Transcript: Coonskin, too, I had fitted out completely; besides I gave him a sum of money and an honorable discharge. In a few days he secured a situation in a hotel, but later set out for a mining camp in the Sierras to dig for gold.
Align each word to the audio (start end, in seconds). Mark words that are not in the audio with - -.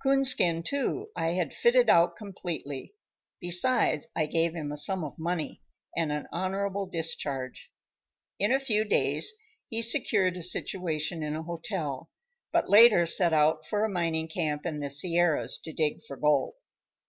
Coonskin, 0.00 0.62
too, 0.62 1.08
I 1.16 1.32
had 1.32 1.52
fitted 1.52 1.90
out 1.90 2.14
completely; 2.14 2.94
besides 3.40 4.06
I 4.14 4.26
gave 4.26 4.54
him 4.54 4.70
a 4.70 4.76
sum 4.76 5.02
of 5.02 5.18
money 5.18 5.62
and 5.96 6.12
an 6.12 6.28
honorable 6.30 6.86
discharge. 6.86 7.72
In 8.38 8.52
a 8.52 8.60
few 8.60 8.84
days 8.84 9.32
he 9.68 9.82
secured 9.82 10.36
a 10.36 10.44
situation 10.44 11.24
in 11.24 11.34
a 11.34 11.42
hotel, 11.42 12.08
but 12.52 12.70
later 12.70 13.04
set 13.04 13.32
out 13.32 13.66
for 13.66 13.84
a 13.84 13.88
mining 13.88 14.28
camp 14.28 14.64
in 14.64 14.78
the 14.78 14.90
Sierras 14.90 15.58
to 15.64 15.72
dig 15.72 16.02
for 16.06 16.16
gold. 16.16 16.54